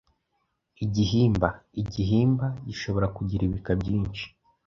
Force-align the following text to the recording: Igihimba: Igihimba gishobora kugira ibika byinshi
Igihimba: 0.85 1.47
Igihimba 1.81 2.45
gishobora 2.67 3.07
kugira 3.15 3.41
ibika 3.45 3.71
byinshi 3.81 4.25